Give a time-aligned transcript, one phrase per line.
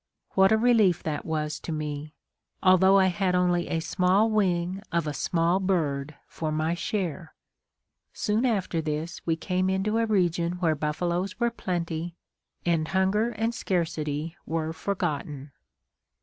[0.31, 2.15] What a relief that was to me
[2.63, 7.35] although I had only a small wing of a small bird for my share!
[8.11, 12.15] Soon after this, we came into a region where buffaloes were plenty,
[12.65, 15.51] and hunger and scarcity were forgotten.